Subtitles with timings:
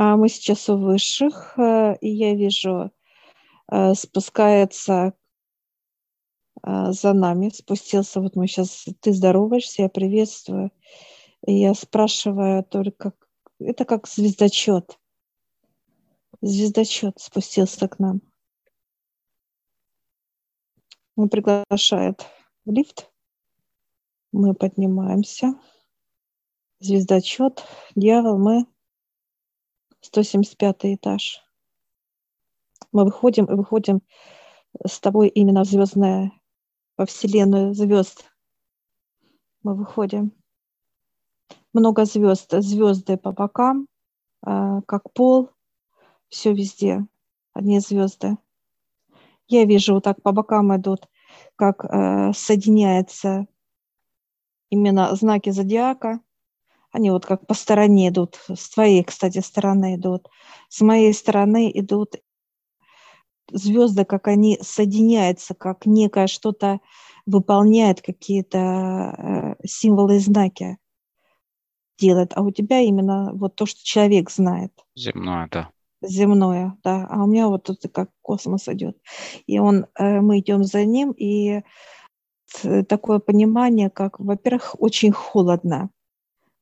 [0.00, 2.92] А мы сейчас у высших, э, и я вижу,
[3.68, 5.12] э, спускается
[6.62, 10.70] э, за нами, спустился, вот мы сейчас, ты здороваешься, я приветствую,
[11.44, 13.12] и я спрашиваю только,
[13.58, 15.00] это как звездочет,
[16.42, 18.20] звездочет спустился к нам.
[21.16, 22.24] Он приглашает
[22.64, 23.10] в лифт,
[24.30, 25.54] мы поднимаемся,
[26.78, 27.64] звездочет,
[27.96, 28.64] дьявол, мы
[30.00, 31.42] 175 этаж.
[32.92, 34.02] Мы выходим и выходим
[34.86, 36.32] с тобой именно в звездное,
[36.96, 38.24] во вселенную звезд.
[39.62, 40.32] Мы выходим.
[41.72, 43.88] Много звезд, звезды по бокам,
[44.42, 45.50] а, как пол,
[46.28, 47.06] все везде,
[47.52, 48.36] одни звезды.
[49.48, 51.08] Я вижу, вот так по бокам идут,
[51.56, 53.46] как э, соединяются
[54.68, 56.20] именно знаки зодиака,
[56.90, 60.28] они вот как по стороне идут, с твоей, кстати, стороны идут,
[60.68, 62.16] с моей стороны идут
[63.50, 66.80] звезды, как они соединяются, как некое что-то
[67.26, 70.78] выполняет, какие-то э, символы и знаки
[71.98, 72.32] делает.
[72.34, 74.72] А у тебя именно вот то, что человек знает.
[74.94, 75.70] Земное, да.
[76.00, 77.06] Земное, да.
[77.10, 78.96] А у меня вот тут как космос идет.
[79.46, 81.62] И он, э, мы идем за ним, и
[82.88, 85.90] такое понимание, как, во-первых, очень холодно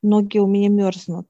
[0.03, 1.29] ноги у меня мерзнут.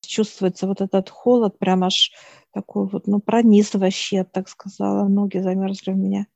[0.00, 2.12] Чувствуется вот этот холод, прям аж
[2.52, 6.26] такой вот, ну, пронизывающий, я так сказала, ноги замерзли у меня.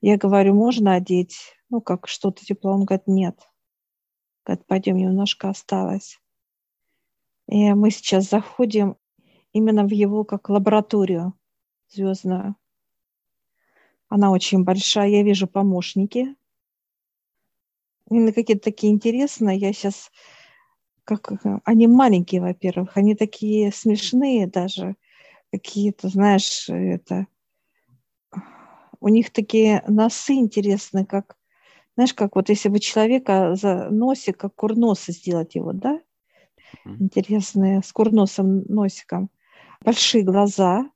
[0.00, 1.36] Я говорю, можно одеть?
[1.70, 2.72] Ну, как что-то тепло.
[2.72, 3.38] Он говорит, нет.
[4.44, 6.20] Говорит, пойдем, немножко осталось.
[7.48, 8.96] И мы сейчас заходим
[9.52, 11.34] именно в его как лабораторию
[11.88, 12.56] звездную.
[14.08, 15.08] Она очень большая.
[15.08, 16.36] Я вижу помощники.
[18.10, 19.58] Именно какие-то такие интересные.
[19.58, 20.10] Я сейчас
[21.06, 21.32] как
[21.64, 24.96] они маленькие, во-первых, они такие смешные даже,
[25.50, 27.26] какие-то, знаешь, это
[29.00, 31.36] у них такие носы интересные, как,
[31.94, 36.00] знаешь, как вот если бы человека за носик, как курноса сделать его, да?
[36.98, 39.30] Интересные, с курносом носиком.
[39.84, 40.90] Большие глаза,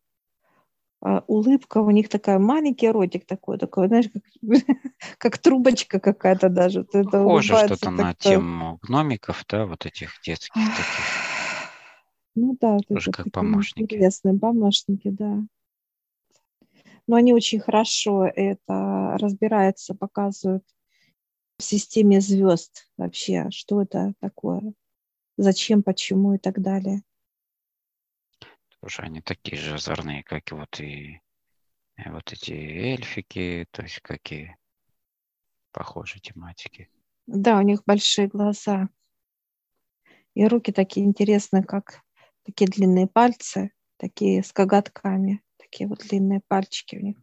[1.01, 4.23] улыбка у них такая, маленький ротик такой, такой, знаешь, как,
[5.19, 6.85] как трубочка какая-то даже.
[6.85, 11.05] Похоже что-то на тему гномиков, да, вот этих детских таких.
[12.35, 13.95] Ну да, тоже как помощники.
[13.95, 15.43] Интересные помощники, да.
[17.07, 20.65] Но они очень хорошо это разбираются, показывают
[21.59, 24.75] в системе звезд вообще, что это такое,
[25.37, 27.03] зачем, почему и так далее
[28.81, 31.21] тоже они такие же озорные, как и вот и
[32.07, 34.57] вот эти эльфики, то есть какие
[35.73, 36.89] похожие тематики.
[37.27, 38.89] Да, у них большие глаза.
[40.35, 42.01] И руки такие интересные, как
[42.45, 47.17] такие длинные пальцы, такие с коготками, такие вот длинные пальчики у них.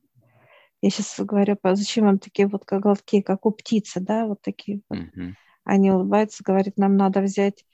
[0.82, 5.00] Я сейчас говорю, зачем вам такие вот коготки, как у птицы, да, вот такие вот.
[5.00, 5.34] Угу.
[5.64, 7.66] Они улыбаются, говорят, нам надо взять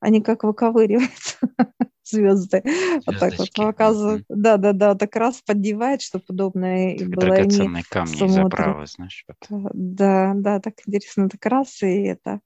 [0.00, 1.36] они как выковыриваются
[2.04, 2.62] звезды.
[3.06, 4.24] Вот так вот показывают.
[4.28, 7.26] Да, да, да, так раз поддевает, чтобы удобно и было.
[7.26, 9.24] Драгоценные камни из оправы, знаешь.
[9.48, 9.72] Вот.
[9.74, 12.40] Да, да, так интересно, так раз и это.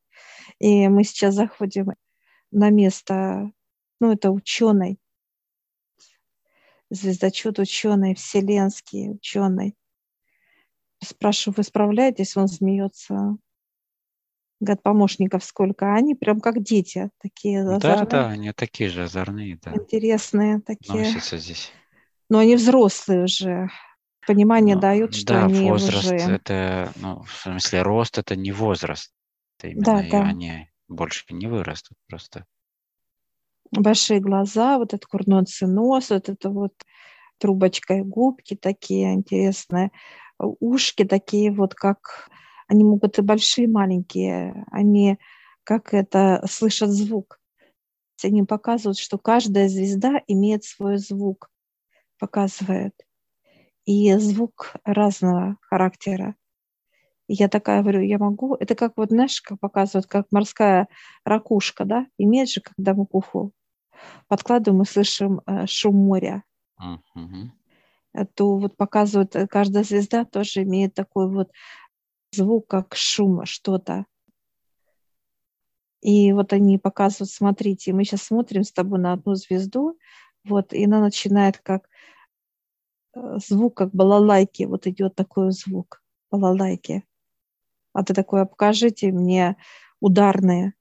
[0.58, 1.92] И мы сейчас заходим
[2.50, 3.50] на место,
[4.00, 4.98] ну, это ученый,
[6.90, 9.74] звездочет ученый, вселенский ученый.
[11.02, 12.36] Спрашиваю, вы справляетесь?
[12.36, 13.36] Он смеется
[14.64, 17.80] говорят, помощников сколько, они прям как дети такие озорные.
[17.80, 19.72] Да, да, они такие же озорные, да.
[19.74, 21.04] Интересные такие.
[21.04, 21.72] Носятся здесь.
[22.28, 23.68] Но они взрослые уже.
[24.26, 26.16] Понимание ну, дают, что да, они возраст уже...
[26.16, 29.12] это, ну, в смысле, рост это не возраст.
[29.58, 30.22] Это именно да, да.
[30.22, 32.46] они больше не вырастут просто.
[33.70, 36.72] Большие глаза, вот этот курносый нос, вот это вот
[37.38, 39.90] трубочка и губки такие интересные,
[40.38, 42.30] ушки такие вот как
[42.68, 44.64] они могут и большие, и маленькие.
[44.70, 45.18] Они
[45.64, 47.40] как это слышат звук.
[48.22, 51.50] Они показывают, что каждая звезда имеет свой звук,
[52.18, 52.94] показывает.
[53.84, 56.36] И звук разного характера.
[57.26, 58.54] И я такая говорю, я могу.
[58.54, 60.88] Это как вот, знаешь, как показывают, как морская
[61.24, 63.52] ракушка, да, имеет же, когда мы к уху
[64.28, 66.42] подкладываем, мы слышим э, шум моря.
[66.80, 67.48] Uh-huh.
[68.34, 71.50] То вот показывают, э, каждая звезда тоже имеет такой вот
[72.34, 74.06] звук, как шум, что-то.
[76.00, 79.98] И вот они показывают, смотрите, мы сейчас смотрим с тобой на одну звезду,
[80.44, 81.88] вот, и она начинает как
[83.14, 87.04] э, звук, как балалайки, вот идет такой звук, балалайки.
[87.94, 89.56] А ты такое, покажите мне
[90.00, 90.74] ударные,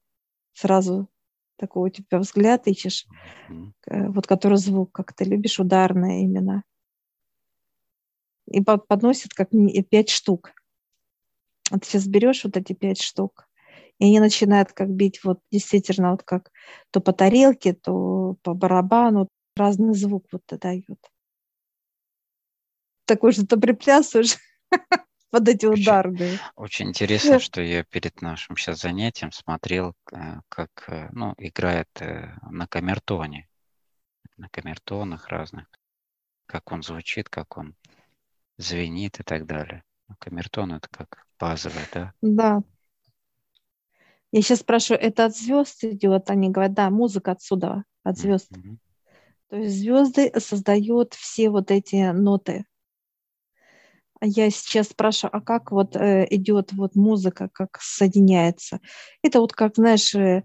[0.51, 1.07] сразу
[1.55, 3.05] такой у тебя взгляд ищешь,
[3.49, 4.09] mm-hmm.
[4.09, 6.63] вот который звук, как ты любишь, ударное именно.
[8.47, 9.51] И подносит как
[9.89, 10.51] пять штук.
[11.71, 13.47] Вот сейчас берешь вот эти пять штук,
[13.99, 16.51] и они начинают как бить вот действительно вот как
[16.91, 20.99] то по тарелке, то по барабану, разный звук вот дают.
[23.05, 24.37] Такой же ты приплясываешь
[25.31, 26.39] под эти удары.
[26.55, 32.35] Очень интересно, что я перед нашим сейчас занятием смотрел, э, как э, ну, играет э,
[32.49, 33.49] на камертоне,
[34.37, 35.67] на камертонах разных,
[36.45, 37.75] как он звучит, как он
[38.57, 39.83] звенит и так далее.
[40.07, 42.13] Ну, камертон это как базовый, да?
[42.21, 42.63] Да.
[44.31, 46.29] Я сейчас спрашиваю, это от звезд идет?
[46.29, 48.49] Они говорят, да, музыка отсюда, от звезд.
[48.51, 48.77] Mm-hmm.
[49.49, 52.65] То есть звезды создают все вот эти ноты.
[54.21, 58.79] А я сейчас спрашиваю, а как вот э, идет вот музыка, как соединяется?
[59.21, 60.43] Это вот как, знаешь, э,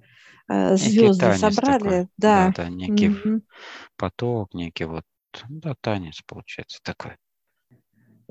[0.48, 2.08] э звезды собрали, такой.
[2.18, 2.52] да.
[2.56, 3.42] Да, да, некий угу.
[3.96, 5.04] поток, некий вот,
[5.48, 7.12] да, танец получается такой.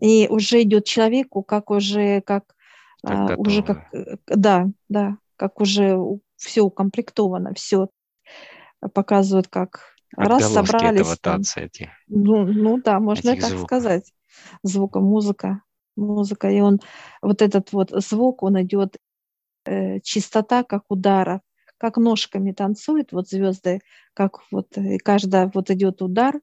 [0.01, 2.55] И уже идет человеку, как уже, как,
[3.03, 5.97] как а, уже как, э, да, да, как уже
[6.35, 7.89] все укомплектовано, все
[8.93, 9.81] показывают, как
[10.15, 11.17] раз собрались.
[11.19, 13.67] Там, этих, ну, ну да, можно так звуков.
[13.67, 14.13] сказать
[14.63, 15.61] звука, музыка,
[15.95, 16.49] музыка.
[16.49, 16.79] И он,
[17.21, 18.97] вот этот вот звук, он идет,
[19.65, 21.41] э, чистота, как удара,
[21.77, 23.81] как ножками танцует, вот звезды,
[24.13, 26.39] как вот, и каждая вот идет удар,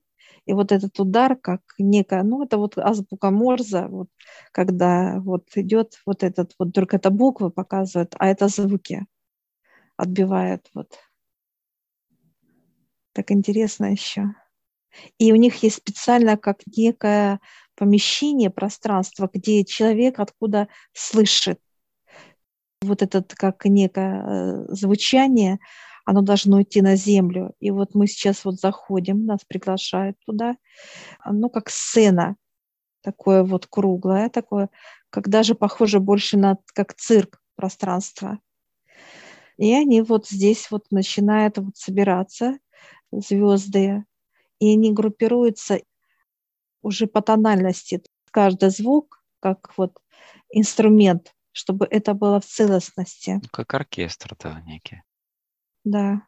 [0.46, 4.08] и вот этот удар, как некая, ну, это вот азбука Морза, вот,
[4.52, 9.06] когда вот идет вот этот, вот только это буквы показывают, а это звуки
[9.96, 10.98] отбивает вот.
[13.12, 14.34] Так интересно еще.
[15.18, 17.40] И у них есть специально как некое
[17.76, 21.60] помещение, пространство, где человек откуда слышит.
[22.82, 25.58] Вот этот как некое э, звучание,
[26.04, 27.54] оно должно идти на землю.
[27.60, 30.56] И вот мы сейчас вот заходим, нас приглашают туда.
[31.24, 32.36] Ну, как сцена,
[33.02, 34.70] такое вот круглое, такое,
[35.10, 38.38] как даже похоже больше на как цирк пространство.
[39.56, 42.58] И они вот здесь вот начинают вот собираться,
[43.12, 44.04] звезды,
[44.58, 45.80] и они группируются
[46.82, 48.02] уже по тональности.
[48.30, 50.00] Каждый звук, как вот
[50.50, 53.40] инструмент, чтобы это было в целостности.
[53.52, 55.02] Как оркестр, да, некий.
[55.84, 56.22] Да.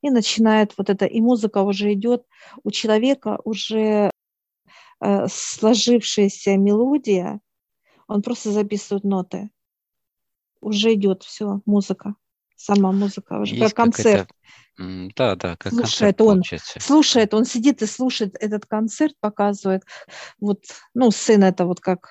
[0.00, 2.24] И начинает вот это, и музыка уже идет,
[2.62, 4.10] у человека уже
[5.00, 7.40] э, сложившаяся мелодия,
[8.06, 9.50] он просто записывает ноты.
[10.60, 12.14] Уже идет все, музыка,
[12.56, 14.30] сама музыка, уже Есть как концерт.
[14.78, 16.80] Да, да, как слушает он, получается.
[16.80, 19.82] слушает, он сидит и слушает этот концерт, показывает.
[20.40, 20.64] Вот,
[20.94, 22.10] ну, сын это вот как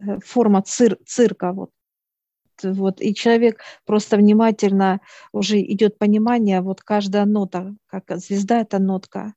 [0.00, 1.70] э, форма цир, цирка, вот.
[2.62, 5.00] Вот, и человек просто внимательно
[5.32, 9.34] уже идет понимание, вот каждая нота, как звезда это нотка.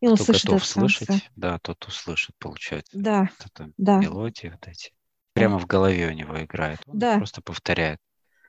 [0.00, 1.24] И он Кто слышит готов слышать, конце.
[1.36, 2.92] да, тот услышит, получается.
[2.98, 3.98] Да, вот это да.
[3.98, 4.92] Мелодии вот эти.
[5.32, 6.80] Прямо в голове у него играет.
[6.86, 7.16] Он да.
[7.16, 7.98] просто повторяет.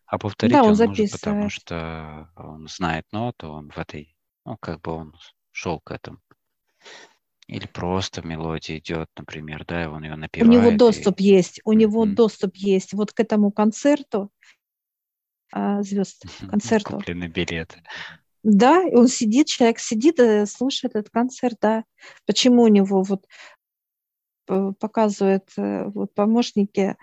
[0.06, 4.16] А повторить да, он, он может, потому что он знает ноту, он в этой,
[4.46, 5.14] ну, как бы он
[5.52, 6.20] шел к этому.
[7.48, 10.50] Или просто мелодия идет, например, да, и он ее напевает.
[10.50, 11.24] У него доступ и...
[11.24, 11.76] есть, у mm-hmm.
[11.76, 14.32] него доступ есть вот к этому концерту
[15.54, 16.98] а, звезд, концерту.
[16.98, 17.82] Куплены билеты.
[18.44, 21.84] Да, и он сидит, человек сидит и слушает этот концерт, да.
[22.26, 23.26] Почему у него вот
[24.50, 26.98] э, показывают э, вот помощники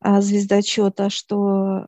[0.00, 1.86] а, звездочета, что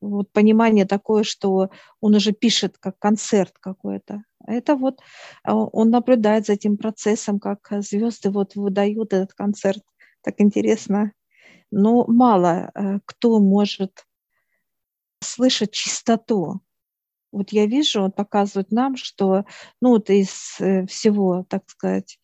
[0.00, 4.22] вот понимание такое, что он уже пишет как концерт какой-то.
[4.48, 5.00] Это вот
[5.44, 9.82] а, он наблюдает за этим процессом, как звезды вот выдают этот концерт.
[10.22, 11.12] Так интересно.
[11.70, 14.06] Но мало э, кто может
[15.22, 16.60] слышать чистоту.
[17.30, 19.44] Вот я вижу, он показывает нам, что
[19.82, 22.18] ну, вот из э, всего, так сказать,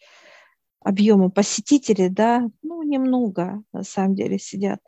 [0.81, 4.81] объема посетителей, да, ну, немного на самом деле сидят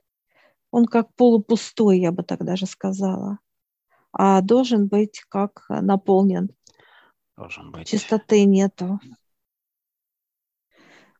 [0.76, 3.38] он как полупустой, я бы так даже сказала,
[4.12, 6.50] а должен быть как наполнен.
[7.36, 7.88] Должен быть.
[7.88, 8.98] Чистоты нету.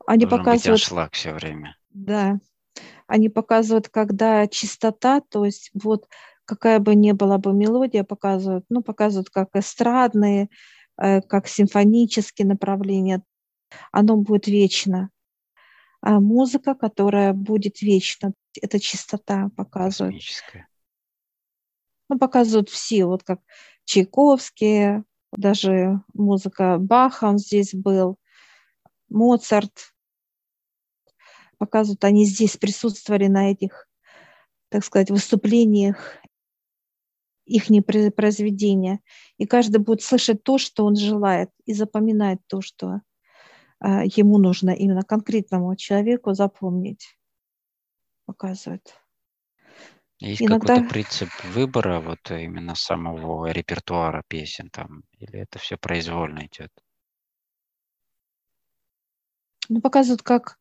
[0.07, 0.81] Они должен показывают...
[0.81, 1.77] быть аншлаг все время.
[1.91, 2.39] Да.
[3.07, 6.09] Они показывают, когда чистота, то есть вот
[6.45, 10.49] какая бы ни была бы мелодия, показывают, ну, показывают как эстрадные,
[10.97, 13.23] э, как симфонические направления,
[13.93, 15.11] оно будет вечно.
[16.01, 20.23] А музыка, которая будет вечно, это чистота показывает.
[22.09, 23.41] Ну, показывают все, вот как
[23.85, 25.03] Чайковский,
[25.33, 28.19] даже музыка Баха, он здесь был,
[29.09, 29.95] Моцарт.
[31.59, 33.89] Показывают, они здесь присутствовали на этих,
[34.69, 36.19] так сказать, выступлениях.
[37.47, 37.69] их
[38.15, 39.01] произведения.
[39.39, 43.01] И каждый будет слышать то, что он желает, и запоминать то, что
[43.81, 47.17] э, ему нужно именно конкретному человеку запомнить.
[48.27, 49.06] Показывает.
[50.19, 50.77] Есть Иногда...
[50.77, 56.73] какой-то принцип выбора вот именно самого репертуара песен там, или это все произвольно идет?
[59.69, 60.59] Ну, показывают, как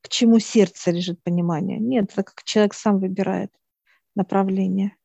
[0.00, 1.78] к чему сердце лежит понимание.
[1.78, 3.50] Нет, это как человек сам выбирает
[4.14, 4.96] направление.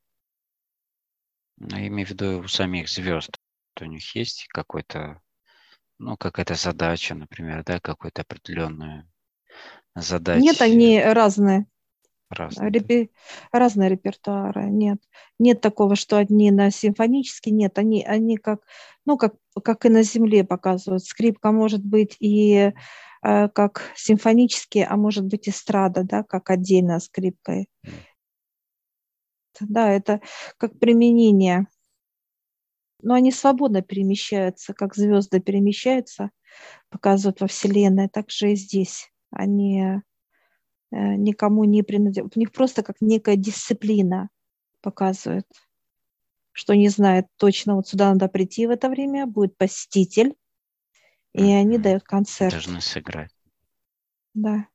[1.58, 3.32] Ну, я имею в виду у самих звезд.
[3.82, 5.22] У них есть какой-то,
[5.98, 9.10] ну, какая-то задача, например, да, какую-то определенную
[9.96, 10.42] задачу.
[10.42, 11.66] Нет, они разные.
[12.30, 13.12] Разные, Репи...
[13.52, 15.00] разные репертуары, нет.
[15.40, 18.62] Нет такого, что одни на симфонический, нет, они, они как,
[19.06, 21.04] ну, как, как и на земле показывают.
[21.04, 22.72] Скрипка может быть и
[23.24, 27.68] э, как симфонический, а может быть эстрада, да, как отдельно скрипкой.
[29.60, 30.22] Да, это
[30.58, 31.68] как применение.
[33.02, 36.30] Но они свободно перемещаются, как звезды перемещаются,
[36.90, 39.12] показывают во Вселенной, так же и здесь.
[39.32, 40.02] Они
[40.92, 42.36] никому не принадлежит.
[42.36, 44.30] У них просто как некая дисциплина
[44.82, 45.48] показывает,
[46.52, 50.36] что не знает точно, вот сюда надо прийти в это время, будет посетитель,
[51.34, 51.60] и mm-hmm.
[51.60, 52.54] они дают концерт.
[52.54, 53.32] Должны сыграть.
[54.34, 54.68] Да.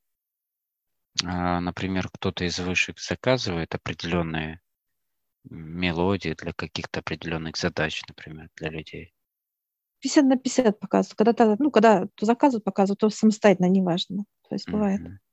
[1.23, 4.61] А, например, кто-то из высших заказывает определенные
[5.43, 9.13] мелодии для каких-то определенных задач, например, для людей.
[9.99, 11.17] 50 на 50 показывают.
[11.17, 14.25] Когда-то, ну, когда то заказывают, показывают, то самостоятельно, неважно.
[14.47, 15.01] То есть бывает.
[15.01, 15.24] Mm-hmm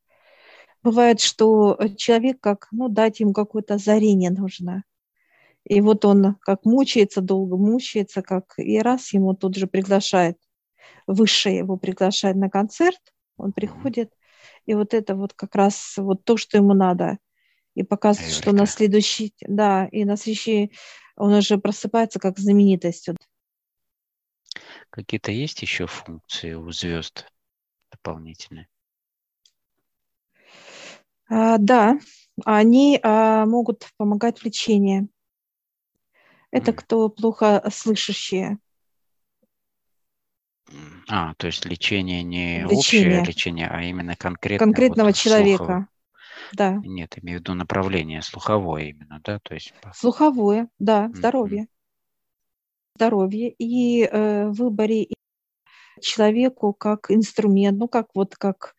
[0.83, 4.85] бывает, что э, человек как, ну, дать ему какое-то озарение нужно.
[5.65, 10.37] И вот он как мучается, долго мучается, как и раз ему тут же приглашает,
[11.07, 13.01] высшее его приглашает на концерт,
[13.37, 14.13] он приходит,
[14.67, 17.19] и вот это вот как раз вот то, что ему надо.
[17.75, 20.73] И показывает, что на следующий, да, и на следующий
[21.17, 23.09] он уже просыпается как знаменитость.
[24.91, 27.27] Какие-то есть еще функции у звезд
[27.91, 28.69] дополнительные?
[31.33, 31.99] А, да,
[32.45, 35.09] они а, могут помогать в лечении.
[36.51, 38.59] Это кто плохо слышащие.
[41.09, 43.21] А, то есть лечение не лечение.
[43.21, 45.57] общее лечение, а именно конкретно конкретного вот человека.
[45.57, 45.89] Слуховое.
[46.53, 46.81] Да.
[46.85, 49.73] Нет, имею в виду направление слуховое именно, да, то есть.
[49.95, 52.97] Слуховое, да, здоровье, mm-hmm.
[52.97, 55.09] здоровье и э, выборе
[55.99, 58.75] человеку как инструмент, ну как вот как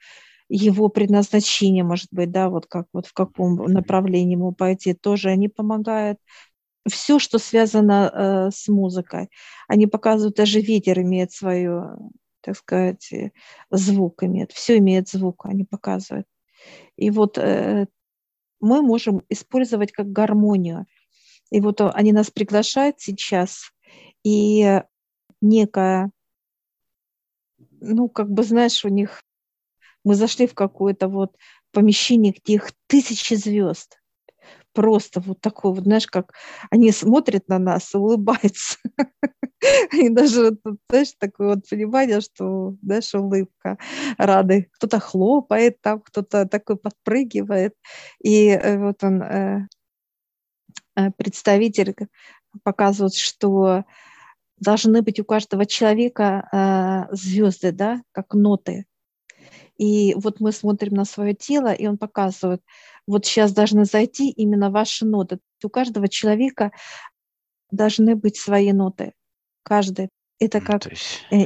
[0.50, 5.48] его предназначение, может быть, да, вот как вот в каком направлении ему пойти, тоже они
[5.50, 6.20] помогают.
[6.90, 9.30] Все, что связано э, с музыкой,
[9.68, 11.96] они показывают, даже ветер имеет свое,
[12.42, 13.32] так сказать, э,
[13.72, 16.28] звук имеет, все имеет звук, они показывают.
[16.98, 17.88] И вот э,
[18.60, 20.86] мы можем использовать как гармонию.
[21.52, 23.72] И вот они нас приглашают сейчас,
[24.24, 24.82] и
[25.42, 26.12] некая,
[27.80, 29.22] ну, как бы, знаешь, у них
[30.04, 31.36] мы зашли в какое-то вот
[31.72, 34.00] помещение, где их тысячи звезд.
[34.74, 36.34] Просто вот такое, вот, знаешь, как
[36.72, 38.78] они смотрят на нас, улыбаются.
[39.94, 40.58] И даже,
[40.90, 43.78] знаешь, такое вот понимание, что, знаешь, улыбка
[44.18, 44.70] рады.
[44.74, 47.76] Кто-то хлопает там, кто-то такой подпрыгивает.
[48.24, 49.68] И э, вот он, э,
[50.96, 51.96] э, представитель,
[52.64, 53.84] показывает, что
[54.58, 58.86] должны быть у каждого человека звезды, да, как ноты.
[59.78, 62.62] И вот мы смотрим на свое тело, и он показывает,
[63.08, 65.40] вот сейчас должны зайти именно ваши ноты.
[65.64, 66.72] У каждого человека
[67.72, 69.14] должны быть свои ноты.
[69.64, 70.10] Каждый.
[70.40, 71.26] Это как есть...
[71.32, 71.38] Э,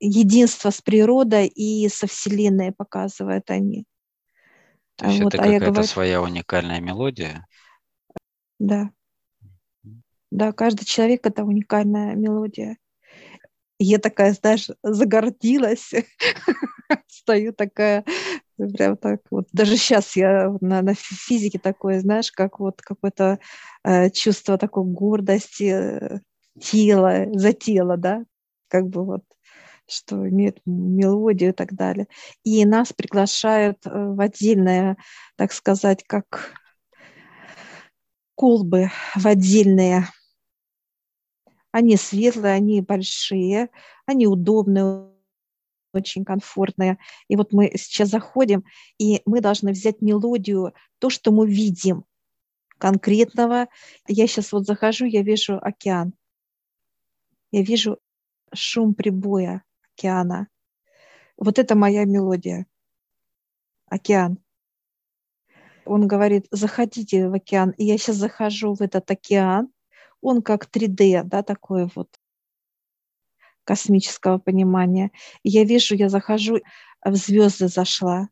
[0.00, 3.84] единство с природой и со Вселенной показывают они.
[4.96, 5.86] То есть вот, это а какая-то говорю...
[5.86, 7.46] своя уникальная мелодия?
[8.58, 8.90] Да.
[10.30, 12.78] Да, каждый человек это уникальная мелодия
[13.78, 15.92] я такая, знаешь, загордилась,
[17.06, 18.04] стою такая,
[18.56, 19.48] прям так вот.
[19.52, 23.38] Даже сейчас я на, на физике такое, знаешь, как вот какое-то
[23.84, 26.20] э, чувство такой гордости э,
[26.60, 28.24] тела, за тело, да,
[28.68, 29.22] как бы вот
[29.90, 32.08] что имеет мелодию и так далее.
[32.44, 34.98] И нас приглашают э, в отдельное,
[35.36, 36.52] так сказать, как
[38.34, 40.06] колбы в отдельные
[41.78, 43.70] они светлые, они большие,
[44.04, 45.12] они удобные,
[45.92, 46.98] очень комфортные.
[47.28, 48.64] И вот мы сейчас заходим,
[48.98, 52.04] и мы должны взять мелодию, то, что мы видим
[52.78, 53.68] конкретного.
[54.08, 56.14] Я сейчас вот захожу, я вижу океан.
[57.52, 57.98] Я вижу
[58.52, 59.62] шум прибоя
[59.94, 60.48] океана.
[61.36, 62.66] Вот это моя мелодия.
[63.86, 64.38] Океан.
[65.84, 67.70] Он говорит, заходите в океан.
[67.70, 69.70] И я сейчас захожу в этот океан,
[70.20, 72.08] он как 3D, да, такой вот
[73.64, 75.10] космического понимания.
[75.42, 76.60] И я вижу, я захожу,
[77.04, 78.28] в звезды зашла.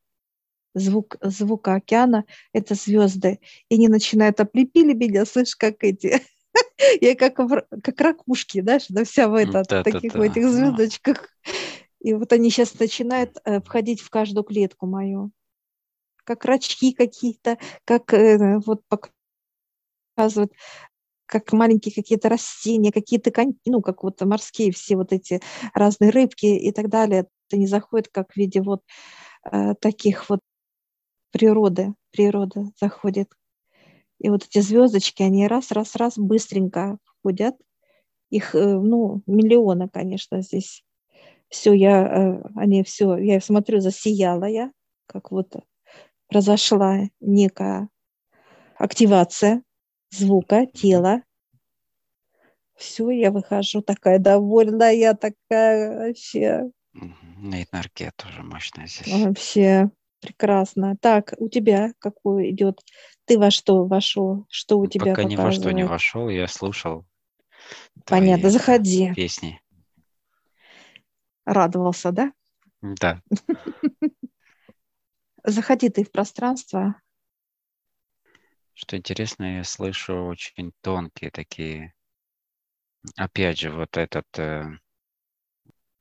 [0.75, 3.40] Звук, звук океана– это звезды.
[3.69, 6.23] И они начинают облепили меня, слышишь, как эти
[7.00, 10.25] я как, как ракушки, знаешь, да, вся в, это, да, таких да, да.
[10.25, 11.28] в этих звездочках.
[12.00, 15.33] И вот они сейчас начинают э, входить в каждую клетку мою.
[16.25, 18.83] Как рачки какие-то, как э, вот
[20.16, 20.52] показывают,
[21.26, 23.30] как маленькие какие-то растения, какие-то,
[23.66, 25.40] ну, как вот морские все вот эти
[25.75, 27.26] разные рыбки и так далее.
[27.52, 28.83] Они заходят как в виде вот
[29.50, 30.40] э, таких вот
[31.33, 33.28] природы, природа заходит
[34.18, 37.54] и вот эти звездочки, они раз, раз, раз быстренько входят.
[38.30, 40.85] Их, э, ну, миллионы, конечно, здесь.
[41.49, 44.73] Все, я, э, они все, я смотрю, засияла я,
[45.06, 45.54] как вот
[46.28, 47.88] произошла некая
[48.76, 49.62] активация
[50.10, 51.22] звука, тела.
[52.76, 56.70] Все, я выхожу такая довольная, такая вообще.
[56.94, 59.25] Энергия тоже мощная здесь.
[59.25, 60.96] Вообще прекрасно.
[61.00, 62.80] Так, у тебя какой идет
[63.25, 64.46] ты во что вошел?
[64.48, 67.06] Что у тебя Пока ни во что не вошел, я слушал.
[68.04, 69.12] Понятно, заходи.
[69.14, 69.60] Песни.
[71.44, 72.32] Радовался, да?
[72.82, 73.22] Да.
[75.44, 76.96] Заходи ты в пространство.
[78.78, 81.95] Что интересно, я слышу очень тонкие такие,
[83.16, 84.64] опять же, вот этот, э,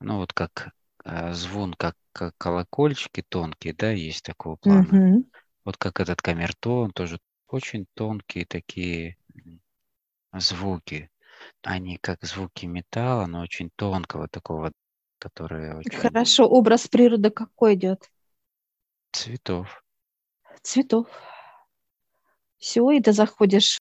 [0.00, 5.14] ну вот как э, звон, как, как колокольчики тонкие, да, есть такого плана.
[5.14, 5.24] Угу.
[5.64, 7.18] Вот как этот камертон, тоже
[7.48, 9.16] очень тонкие такие
[10.34, 11.10] звуки.
[11.62, 14.70] Они как звуки металла, но очень тонкого такого,
[15.18, 15.96] которые очень...
[15.96, 18.10] Хорошо, образ природы какой идет?
[19.12, 19.82] Цветов.
[20.60, 21.08] Цветов.
[22.58, 23.78] Все, и ты заходишь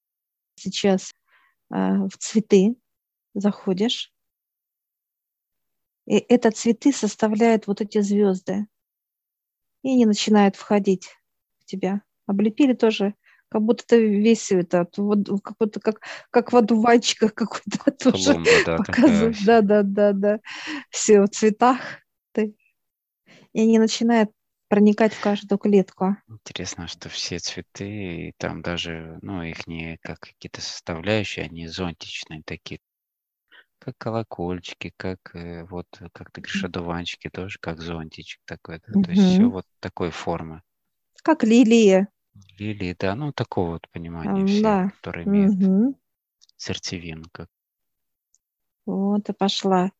[0.56, 1.12] сейчас
[1.74, 2.76] э, в цветы,
[3.34, 4.14] заходишь.
[6.06, 8.68] И это цветы составляют вот эти звезды.
[9.82, 11.10] И они начинают входить
[11.66, 12.02] тебя.
[12.28, 13.16] Облепили тоже,
[13.50, 18.52] как будто ты весь этот, вот, как будто как, как в одуванчиках какой-то тоже Колумба,
[18.66, 19.38] да, показывают.
[19.46, 20.40] Да, да, да, да.
[20.90, 21.80] Все в цветах.
[22.32, 22.56] Ты.
[23.54, 24.32] И они начинают
[24.68, 26.18] проникать в каждую клетку.
[26.28, 32.42] Интересно, что все цветы, и там даже, ну, их не как какие-то составляющие, они зонтичные
[32.44, 32.80] такие,
[33.80, 38.82] как колокольчики, как э, вот, как ты говоришь, одуванчики тоже, как зонтичек такой.
[38.88, 39.02] Да?
[39.02, 40.62] То есть все вот такой формы
[41.26, 42.08] как лилии.
[42.60, 44.90] Лилии, да, ну такого вот понимания все, да.
[44.90, 46.00] которые имеют угу.
[46.56, 47.24] сердцевину.
[47.32, 47.50] Как...
[48.86, 49.92] Вот и пошла.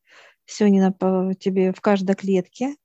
[0.44, 2.76] Сегодня по тебе в каждой клетке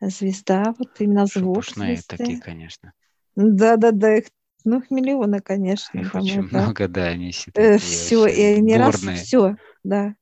[0.00, 2.16] звезда, вот именно звук Шупушные звезды.
[2.16, 2.92] такие, конечно.
[3.34, 4.26] Да-да-да, их,
[4.64, 5.98] ну, их миллионы, конечно.
[5.98, 6.58] Их очень это.
[6.58, 10.14] много, да, они все э, Все, и они раз, все, да.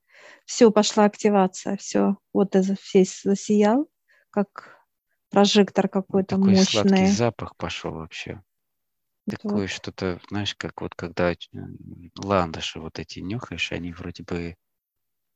[0.47, 2.17] Все, пошла активация, все.
[2.33, 3.89] Вот это весь засиял,
[4.31, 4.79] как
[5.31, 6.65] прожектор какой-то Такой мощный.
[6.65, 8.43] сладкий запах пошел вообще.
[9.27, 9.39] Вот.
[9.39, 11.35] Такое что-то, знаешь, как вот когда
[12.19, 14.55] ландыши вот эти нюхаешь, они вроде бы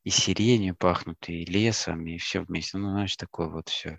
[0.04, 2.78] и сиренью пахнут, и лесом, и все вместе.
[2.78, 3.98] Ну, знаешь, такое вот все.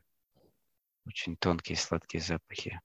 [1.10, 2.80] Очень тонкие сладкие запахи.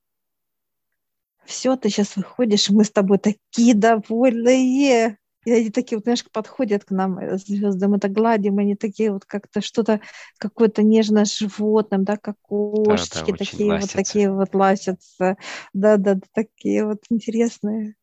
[1.45, 5.19] Все, ты сейчас выходишь, мы с тобой такие довольные.
[5.45, 9.25] И они такие, вот, знаешь, подходят к нам звезды, мы так гладим, они такие вот
[9.25, 10.01] как-то что-то,
[10.39, 13.97] какое-то нежное животным, да, как кошечки, да, да, такие ластятся.
[13.97, 15.37] вот такие вот ластятся.
[15.73, 17.93] Да-да, такие вот интересные.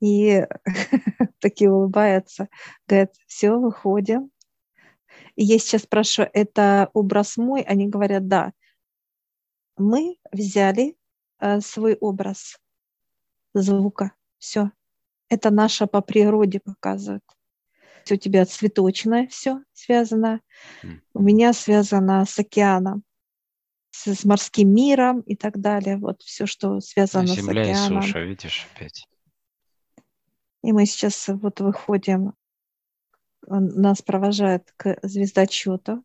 [0.00, 0.46] И
[1.40, 2.48] такие улыбаются,
[2.86, 4.30] говорят, все, выходим.
[5.40, 7.62] И я сейчас спрашиваю, это образ мой?
[7.62, 8.52] Они говорят, да.
[9.78, 10.98] Мы взяли
[11.38, 12.58] э, свой образ
[13.54, 14.12] звука.
[14.36, 14.70] Все,
[15.30, 17.24] это наше по природе показывает.
[18.10, 20.42] У тебя цветочное все связано,
[21.14, 23.02] у меня связано с океаном,
[23.92, 25.96] с, с морским миром и так далее.
[25.96, 27.86] Вот все, что связано Земля с океаном.
[27.86, 29.08] Земля и суша, видишь, опять.
[30.62, 32.34] И мы сейчас вот выходим,
[33.46, 36.04] нас провожает к звездочету.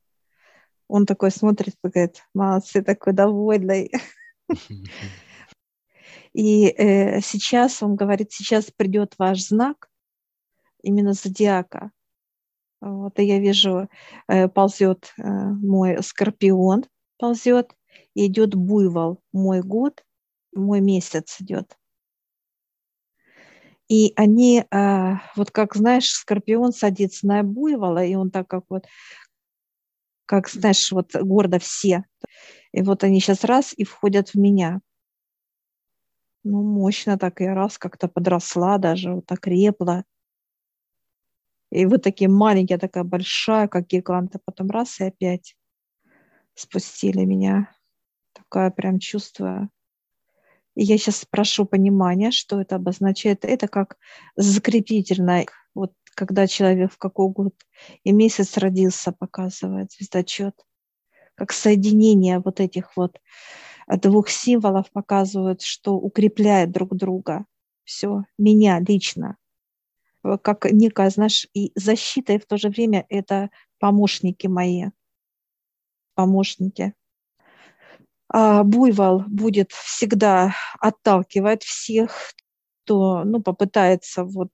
[0.88, 3.92] Он такой смотрит, говорит, молодцы, такой довольный.
[6.34, 9.90] И э, сейчас, он говорит, сейчас придет ваш знак,
[10.84, 11.92] именно зодиака.
[12.82, 13.88] Вот, и я вижу,
[14.28, 16.86] э, ползет э, мой скорпион,
[17.18, 17.74] ползет,
[18.14, 20.04] и идет буйвол, мой год,
[20.54, 21.78] мой месяц идет.
[23.90, 28.86] И они, э, вот как знаешь, скорпион садится на буйвола, и он так как вот,
[30.26, 32.06] как знаешь, вот гордо все.
[32.74, 34.82] И вот они сейчас раз и входят в меня.
[36.44, 40.04] Ну, мощно так, я раз как-то подросла даже, вот так репла.
[41.72, 45.56] И вы такие маленькие, такая большая, как гигант, а потом раз и опять
[46.56, 47.70] спустили меня.
[48.34, 49.70] Такое прям чувство.
[50.76, 53.46] Я сейчас прошу понимания, что это обозначает.
[53.46, 53.98] Это как
[54.36, 55.46] закрепительное.
[55.74, 57.54] Вот когда человек в какой год
[58.04, 60.56] и месяц родился, показывает звездочет.
[61.36, 63.20] Как соединение вот этих вот
[63.88, 67.46] двух символов показывают, что укрепляет друг друга.
[67.84, 69.38] Все, меня лично.
[70.42, 74.86] Как некая, знаешь, и защита, и в то же время это помощники мои.
[76.16, 76.94] Помощники.
[78.38, 82.34] А буйвол будет всегда отталкивать всех,
[82.84, 84.50] кто ну, попытается вот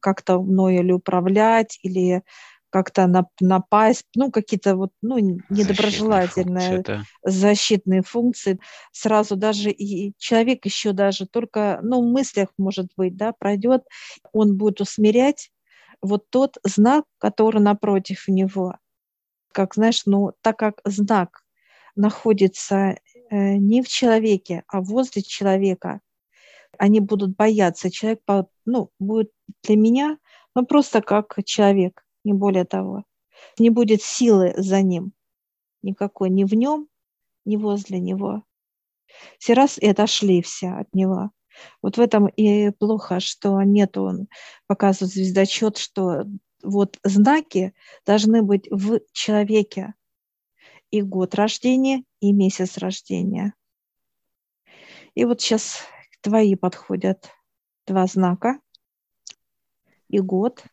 [0.00, 2.24] как-то мной или управлять, или
[2.70, 3.08] как-то
[3.40, 5.18] напасть, ну, какие-то вот, ну,
[5.50, 7.02] недоброжелательные защитные функции, да.
[7.22, 8.58] защитные функции.
[8.90, 13.84] Сразу даже и человек еще даже только, ну, в мыслях, может быть, да, пройдет,
[14.32, 15.52] он будет усмирять
[16.02, 18.74] вот тот знак, который напротив него.
[19.52, 21.43] Как, знаешь, ну, так как знак
[21.96, 22.96] находится
[23.30, 26.00] э, не в человеке, а возле человека,
[26.78, 27.90] они будут бояться.
[27.90, 28.20] Человек,
[28.64, 29.30] ну, будет
[29.62, 30.18] для меня,
[30.54, 33.04] ну, просто как человек не более того.
[33.58, 35.12] Не будет силы за ним
[35.84, 36.88] никакой, ни в нем,
[37.44, 38.42] ни возле него.
[39.38, 41.30] Все раз и отошли все от него.
[41.82, 44.26] Вот в этом и плохо, что нет, он
[44.66, 46.24] показывает звездочет, что
[46.64, 49.94] вот знаки должны быть в человеке.
[50.94, 53.52] И год рождения, и месяц рождения.
[55.16, 55.88] И вот сейчас
[56.20, 57.32] твои подходят
[57.84, 58.60] два знака.
[60.06, 60.64] И год,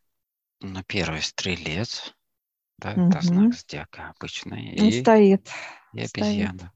[0.60, 2.14] ну, первый стрелец,
[2.78, 4.80] да, это знак зодиака обычный.
[4.80, 5.50] Он И, стоит.
[5.94, 6.72] и обезьяна.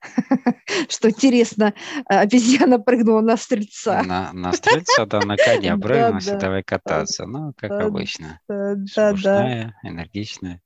[0.88, 1.74] Что интересно,
[2.06, 4.02] а, обезьяна прыгнула на стрельца.
[4.02, 5.76] На, на стрельца, да, на коня
[6.32, 6.38] да.
[6.38, 7.26] давай кататься.
[7.26, 8.40] Ну, как обычно.
[8.48, 10.62] да, да, энергичная.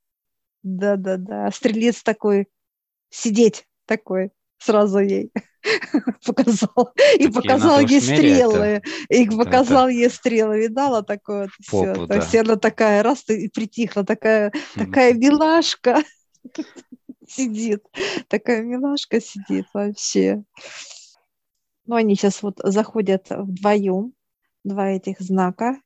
[0.62, 1.50] Да, да, да.
[1.50, 2.48] Стрелец такой,
[3.10, 5.32] сидеть такой, сразу ей
[6.26, 6.92] показал.
[7.14, 8.82] И Такие показал ей стрелы.
[9.08, 10.60] И показал ей стрелы.
[10.60, 11.94] Видала такое все.
[11.94, 12.40] Попу, То есть да.
[12.40, 16.02] она такая, раз ты и притихла, такая, такая милашка
[17.28, 17.84] сидит.
[18.28, 20.42] Такая милашка сидит вообще.
[21.84, 24.14] Ну, они сейчас вот заходят вдвоем,
[24.62, 25.80] два этих знака,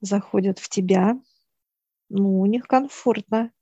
[0.00, 1.18] заходят в тебя.
[2.08, 3.52] Ну, у них комфортно.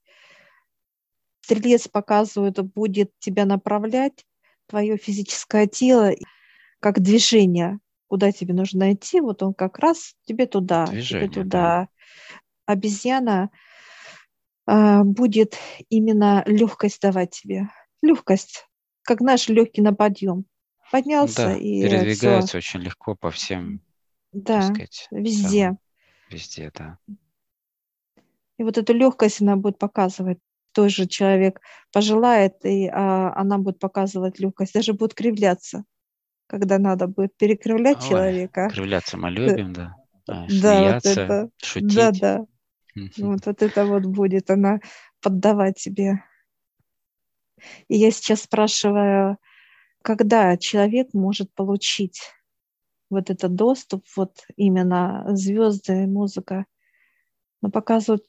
[1.42, 4.24] Стрелец показывает, будет тебя направлять,
[4.66, 6.12] твое физическое тело,
[6.80, 11.88] как движение, куда тебе нужно идти, вот он как раз тебе туда, Движение, тебе туда.
[12.66, 13.50] Обезьяна
[14.66, 15.58] а, будет
[15.90, 17.68] именно легкость давать тебе.
[18.00, 18.66] Легкость,
[19.02, 20.46] как наш легкий на подъем.
[20.90, 23.80] Поднялся Да, и передвигается очень легко по всем,
[24.32, 25.62] Да, сказать, везде.
[25.64, 25.78] самым-
[26.30, 26.98] везде, да.
[28.58, 30.38] И вот эту легкость она будет показывать.
[30.72, 31.60] Тоже человек
[31.92, 35.84] пожелает, и а, она будет показывать легкость, даже будет кривляться,
[36.48, 38.70] когда надо будет перекривлять Ой, человека.
[38.70, 39.94] Кривляться мы любим, да.
[40.26, 42.20] А, Да, вот Смеяться, это, да, шутить.
[42.20, 42.46] да.
[43.18, 44.80] Вот, вот это вот будет она
[45.20, 46.24] поддавать тебе.
[47.88, 49.38] И я сейчас спрашиваю,
[50.02, 52.20] когда человек может получить
[53.10, 56.66] вот этот доступ, вот именно звезды, музыка,
[57.62, 58.24] но показывают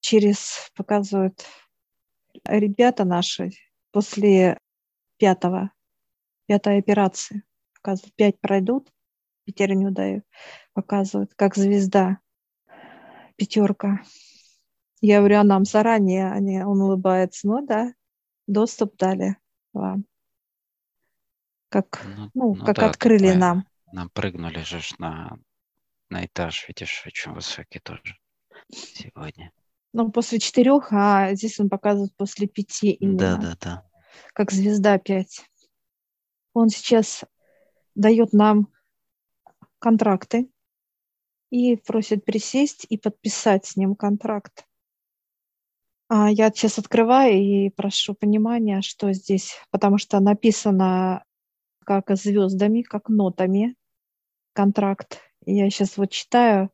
[0.00, 1.46] через, показывают
[2.44, 3.50] ребята наши
[3.92, 4.58] после
[5.18, 5.70] пятого,
[6.46, 7.44] пятой операции.
[7.74, 8.92] Показывают, пять пройдут,
[9.44, 10.24] пятерню дают,
[10.74, 12.18] показывают, как звезда,
[13.36, 14.02] пятерка.
[15.00, 17.94] Я говорю, а нам заранее, они, он улыбается, ну да,
[18.46, 19.36] доступ дали
[19.72, 20.04] вам.
[21.70, 23.64] Как, Ну, ну, ну как да, открыли нам.
[23.92, 25.38] Нам прыгнули же на,
[26.10, 28.18] на этаж, видишь, очень высокий тоже
[28.70, 29.52] сегодня.
[29.92, 33.84] Ну, после четырех, а здесь он показывает после пяти Да, именно, да, да.
[34.32, 35.44] как звезда пять.
[36.54, 37.24] Он сейчас
[37.94, 38.68] дает нам
[39.78, 40.48] контракты
[41.50, 44.64] и просит присесть и подписать с ним контракт.
[46.08, 51.24] А я сейчас открываю и прошу понимания, что здесь, потому что написано
[51.84, 53.76] как звездами, как нотами
[54.52, 55.20] контракт.
[55.46, 56.70] Я сейчас вот читаю,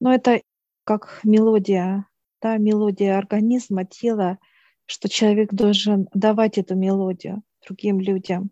[0.00, 0.42] но это
[0.84, 2.06] как мелодия,
[2.40, 4.38] да, мелодия организма, тела,
[4.86, 8.50] что человек должен давать эту мелодию другим людям.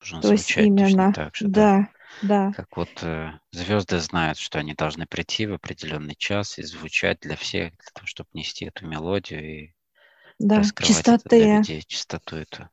[0.00, 1.78] Должен То есть именно, так же, да.
[1.78, 1.88] да,
[2.22, 7.20] да, Как вот э, звезды знают, что они должны прийти в определенный час и звучать
[7.20, 9.74] для всех, для того, чтобы нести эту мелодию и
[10.38, 12.68] да, раскрывать это для чистоты, людей, чистоту эту.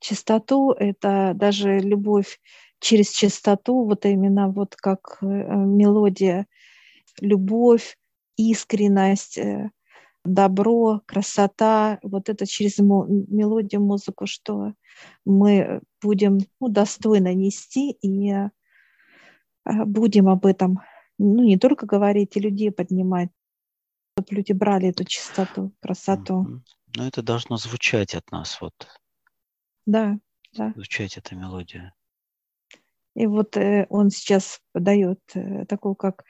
[0.00, 2.40] чистоту– это даже любовь
[2.80, 6.46] через чистоту, вот именно вот как э, мелодия,
[7.20, 7.96] любовь,
[8.36, 9.70] искренность, э,
[10.24, 14.72] добро, красота, вот это через мелодию, музыку, что
[15.24, 18.48] мы будем ну, достойно нести и э,
[19.64, 20.80] будем об этом
[21.18, 23.30] ну, не только говорить, и людей поднимать,
[24.16, 26.62] чтобы люди брали эту чистоту, красоту.
[26.96, 28.74] Но это должно звучать от нас, вот.
[29.86, 30.18] Да,
[30.54, 30.72] да.
[30.74, 31.94] Звучать эта мелодия.
[33.14, 35.20] И вот э, он сейчас подает
[35.68, 36.24] такую, как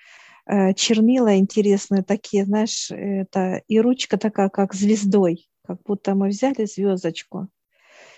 [0.47, 7.49] чернила интересные такие, знаешь, это и ручка такая, как звездой, как будто мы взяли звездочку.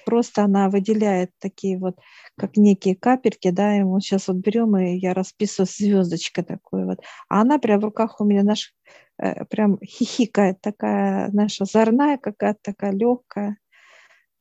[0.04, 1.98] Просто она выделяет такие вот,
[2.38, 7.00] как некие капельки, да, и вот сейчас вот берем, и я расписываю звездочкой такой вот.
[7.28, 8.72] А она прям в руках у меня, наш,
[9.18, 13.58] э, прям хихикает, такая, знаешь, озорная какая-то, такая легкая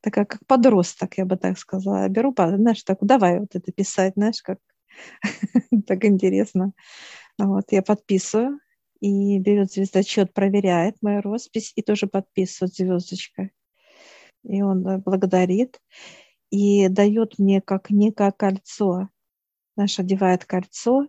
[0.06, 2.08] такая как подросток, я бы так сказала.
[2.08, 4.60] Беру, знаешь, так, давай вот это писать, знаешь, как
[5.88, 6.74] так интересно.
[7.38, 8.60] Вот, я подписываю,
[9.02, 13.52] и берет звездочет, проверяет мою роспись и тоже подписывает звездочкой.
[14.43, 15.82] И он э, благодарит
[16.50, 19.10] и дает мне как некое кольцо.
[19.76, 21.08] Знаешь, одевает кольцо,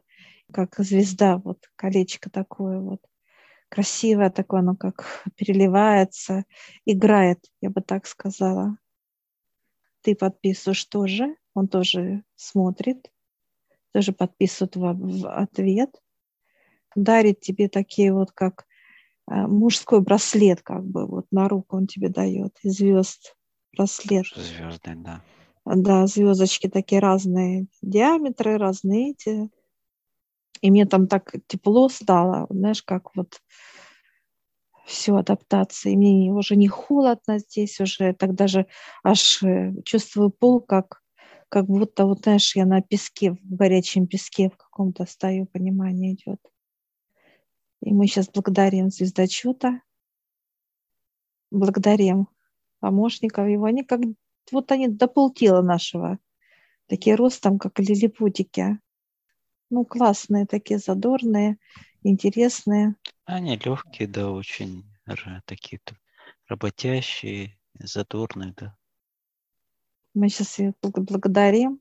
[0.52, 3.00] как звезда, вот колечко такое вот
[3.68, 6.44] красивое такое, оно как переливается,
[6.84, 8.78] играет, я бы так сказала
[10.06, 13.10] ты подписываешь тоже, он тоже смотрит,
[13.92, 16.00] тоже подписывает в ответ,
[16.96, 18.66] дарит тебе такие вот как
[19.30, 23.36] э, мужской браслет, как бы вот на руку он тебе дает, звезд
[23.76, 24.26] браслет.
[24.34, 25.22] Звезды, да.
[25.64, 29.50] Да, звездочки такие разные диаметры, разные эти.
[30.60, 33.40] И мне там так тепло стало, знаешь, как вот
[34.86, 35.92] все, адаптация.
[35.92, 38.66] И мне уже не холодно здесь, уже так даже
[39.02, 41.02] аж э, чувствую пол, как,
[41.48, 46.38] как будто, вот знаешь, я на песке, в горячем песке в каком-то стою, понимание идет.
[47.86, 49.80] И мы сейчас благодарим звездочета,
[51.52, 52.26] благодарим
[52.80, 53.66] помощников его.
[53.66, 54.00] Они как,
[54.50, 56.18] вот они до полтела нашего,
[56.88, 58.80] такие ростом, как лилипутики.
[59.70, 61.58] Ну, классные такие, задорные,
[62.02, 62.96] интересные.
[63.24, 64.84] Они легкие, да, очень
[65.44, 65.80] такие
[66.48, 68.76] работящие, задорные, да.
[70.12, 71.80] Мы сейчас их благодарим.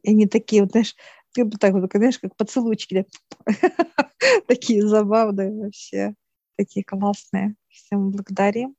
[0.00, 0.96] И они такие, вот, знаешь,
[1.34, 3.06] так вот, знаешь, как поцелуйчики.
[4.46, 6.14] такие забавные вообще,
[6.56, 7.54] такие классные.
[7.68, 8.74] Всем благодарим.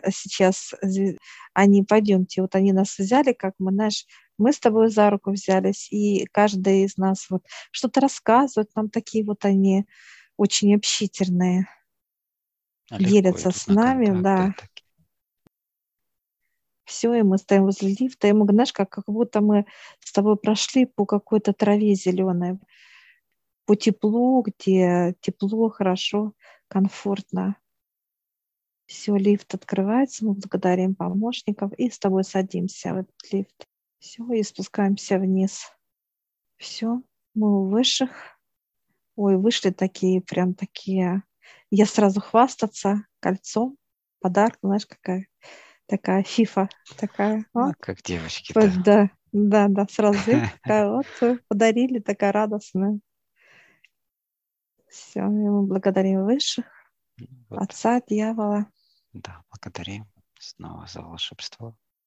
[0.00, 0.74] А сейчас
[1.54, 5.88] они, пойдемте, вот они нас взяли, как мы, знаешь, мы с тобой за руку взялись,
[5.90, 9.86] и каждый из нас вот что-то рассказывает, нам такие вот они
[10.36, 11.66] очень общительные,
[12.90, 14.54] а делятся с нами, да.
[16.88, 19.66] Все, и мы стоим возле лифта, и мы, знаешь, как, как будто мы
[20.00, 22.58] с тобой прошли по какой-то траве зеленой,
[23.66, 26.32] по теплу, где тепло, хорошо,
[26.66, 27.56] комфортно.
[28.86, 33.68] Все, лифт открывается, мы благодарим помощников и с тобой садимся в этот лифт.
[33.98, 35.70] Все, и спускаемся вниз.
[36.56, 37.02] Все,
[37.34, 38.40] мы у высших.
[39.14, 41.22] Ой, вышли такие, прям такие.
[41.70, 43.76] Я сразу хвастаться кольцом,
[44.20, 45.26] подарок, знаешь, какая
[45.88, 47.44] такая фифа, такая.
[47.54, 48.70] Ну, как девочки, да.
[48.84, 50.18] Да, да, да, сразу
[50.62, 51.06] такая вот
[51.48, 53.00] подарили, такая радостная.
[54.88, 56.64] Все, мы благодарим высших,
[57.50, 57.60] вот.
[57.60, 58.66] отца, дьявола.
[59.12, 60.06] Да, благодарим
[60.38, 61.76] снова за волшебство.